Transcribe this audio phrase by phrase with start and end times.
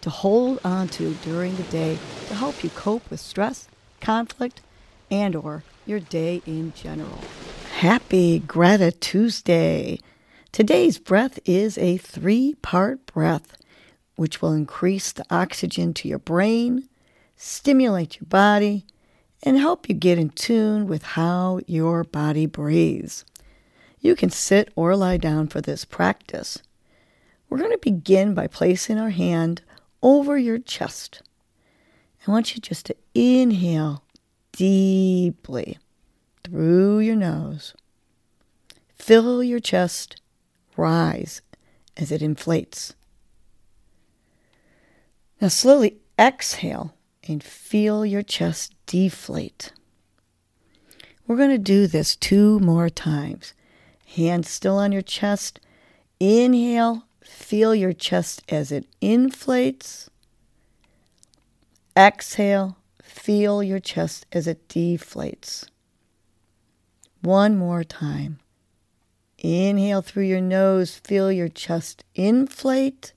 [0.00, 1.98] to hold on to during the day
[2.28, 3.68] to help you cope with stress,
[4.00, 4.60] conflict,
[5.10, 7.20] and or your day in general.
[7.78, 9.98] Happy Greta Tuesday.
[10.52, 13.56] Today's breath is a three-part breath
[14.16, 16.88] which will increase the oxygen to your brain,
[17.36, 18.84] stimulate your body,
[19.42, 23.24] and help you get in tune with how your body breathes.
[24.00, 26.58] You can sit or lie down for this practice.
[27.48, 29.62] We're going to begin by placing our hand
[30.02, 31.22] over your chest.
[32.26, 34.04] I want you just to inhale
[34.52, 35.78] deeply
[36.44, 37.74] through your nose.
[38.94, 40.20] Fill your chest,
[40.76, 41.42] rise
[41.96, 42.94] as it inflates.
[45.40, 46.94] Now slowly exhale
[47.26, 49.72] and feel your chest deflate.
[51.26, 53.54] We're going to do this two more times.
[54.16, 55.60] Hands still on your chest.
[56.18, 60.10] Inhale, feel your chest as it inflates.
[61.96, 65.68] Exhale, feel your chest as it deflates.
[67.20, 68.38] One more time.
[69.38, 73.12] Inhale through your nose, feel your chest inflate.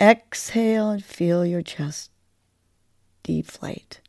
[0.00, 2.10] Exhale and feel your chest
[3.22, 4.00] deflate.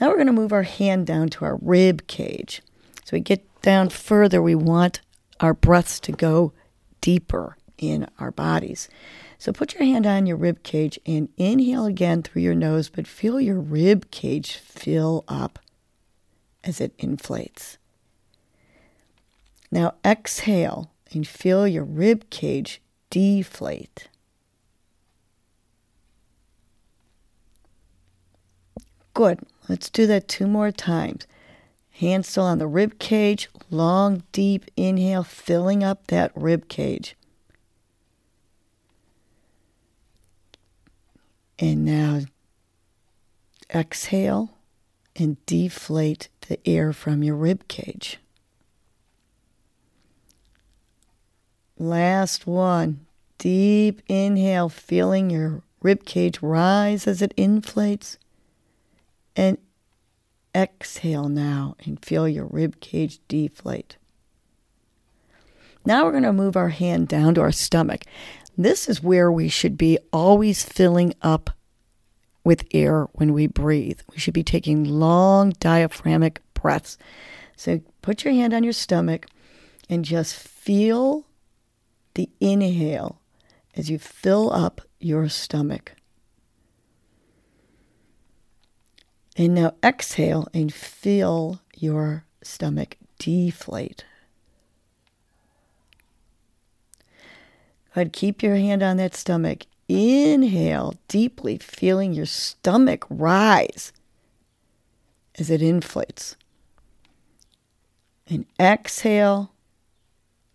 [0.00, 2.62] Now we're going to move our hand down to our rib cage.
[3.04, 5.00] So we get down further, we want
[5.40, 6.52] our breaths to go
[7.00, 8.88] deeper in our bodies.
[9.38, 13.06] So put your hand on your rib cage and inhale again through your nose, but
[13.06, 15.58] feel your rib cage fill up
[16.64, 17.78] as it inflates.
[19.70, 22.80] Now exhale and feel your rib cage
[23.10, 24.08] deflate.
[29.14, 29.40] Good.
[29.68, 31.26] Let's do that two more times.
[32.00, 33.48] Hands still on the rib cage.
[33.70, 37.16] Long, deep inhale, filling up that rib cage.
[41.58, 42.20] And now
[43.74, 44.58] exhale
[45.14, 48.18] and deflate the air from your rib cage.
[51.78, 53.06] Last one.
[53.38, 58.18] Deep inhale, feeling your rib cage rise as it inflates.
[59.34, 59.56] And
[60.56, 63.98] exhale now and feel your rib cage deflate.
[65.84, 68.04] Now we're going to move our hand down to our stomach.
[68.56, 71.50] This is where we should be always filling up
[72.42, 74.00] with air when we breathe.
[74.10, 76.96] We should be taking long diaphragmatic breaths.
[77.56, 79.26] So put your hand on your stomach
[79.88, 81.26] and just feel
[82.14, 83.20] the inhale
[83.76, 85.92] as you fill up your stomach.
[89.36, 94.04] And now exhale and feel your stomach deflate.
[97.94, 99.64] Ahead, keep your hand on that stomach.
[99.88, 103.92] Inhale deeply, feeling your stomach rise
[105.38, 106.36] as it inflates.
[108.28, 109.52] And exhale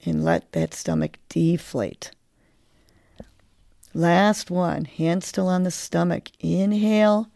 [0.06, 2.12] and let that stomach deflate.
[3.94, 6.30] Last one, hand still on the stomach.
[6.40, 7.30] Inhale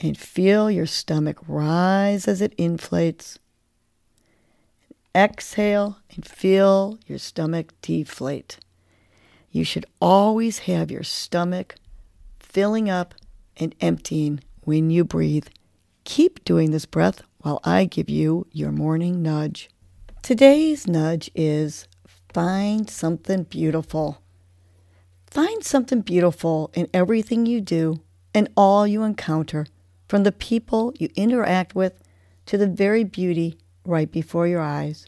[0.00, 3.38] and feel your stomach rise as it inflates.
[5.14, 8.58] Exhale and feel your stomach deflate.
[9.50, 11.74] You should always have your stomach
[12.38, 13.14] filling up
[13.56, 15.48] and emptying when you breathe.
[16.04, 19.68] Keep doing this breath while I give you your morning nudge.
[20.22, 21.88] Today's nudge is
[22.32, 24.22] find something beautiful.
[25.26, 28.00] Find something beautiful in everything you do
[28.34, 29.66] and all you encounter
[30.08, 32.02] from the people you interact with
[32.46, 35.06] to the very beauty right before your eyes.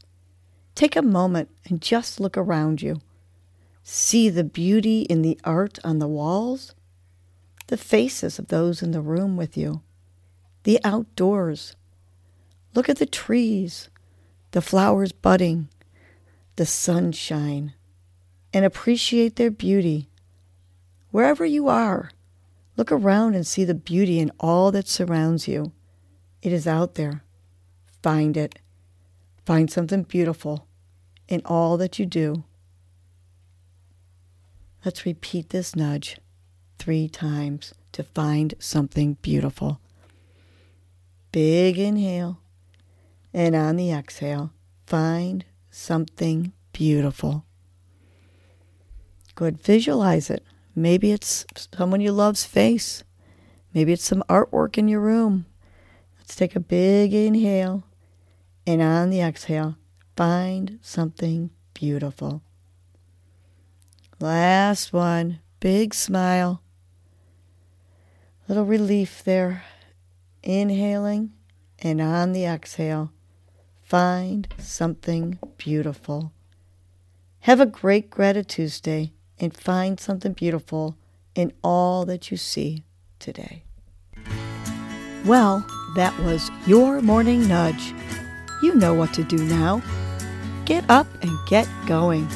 [0.75, 3.00] Take a moment and just look around you.
[3.82, 6.75] See the beauty in the art on the walls,
[7.69, 9.82] the faces of those in the room with you,
[10.64, 11.76] the outdoors.
[12.75, 13.88] Look at the trees,
[14.50, 15.69] the flowers budding,
[16.56, 17.73] the sunshine,
[18.53, 20.08] and appreciate their beauty.
[21.11, 22.11] Wherever you are,
[22.81, 25.73] Look around and see the beauty in all that surrounds you.
[26.41, 27.23] It is out there.
[28.03, 28.59] Find it.
[29.44, 30.67] Find something beautiful
[31.29, 32.44] in all that you do.
[34.82, 36.17] Let's repeat this nudge.
[36.79, 39.79] three times to find something beautiful.
[41.32, 42.41] Big inhale,
[43.35, 44.53] and on the exhale,
[44.87, 47.44] find something beautiful.
[49.35, 49.61] Good.
[49.61, 50.43] Visualize it.
[50.75, 53.05] Maybe it's someone you love's face.
[53.75, 55.46] Maybe it's some artwork in your room.
[56.19, 57.84] Let's take a big inhale,
[58.67, 59.76] and on the exhale,
[60.17, 62.43] find something beautiful.
[64.20, 65.40] Last one.
[65.61, 66.62] Big smile.
[68.49, 69.64] Little relief there.
[70.43, 71.32] Inhaling
[71.82, 73.12] and on the exhale,
[73.82, 76.32] find something beautiful.
[77.40, 80.97] Have a great Gratitude Day and find something beautiful
[81.35, 82.85] in all that you see
[83.19, 83.65] today.
[85.25, 85.67] Well,
[85.97, 87.95] that was your morning nudge.
[88.63, 89.83] You know what to do now.
[90.67, 92.29] Get up and get going.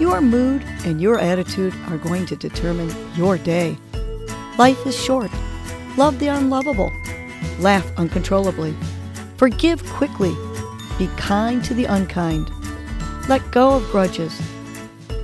[0.00, 3.76] Your mood and your attitude are going to determine your day.
[4.58, 5.30] Life is short.
[5.96, 6.92] Love the unlovable.
[7.58, 8.74] Laugh uncontrollably.
[9.36, 10.34] Forgive quickly.
[10.98, 12.50] Be kind to the unkind.
[13.28, 14.40] Let go of grudges.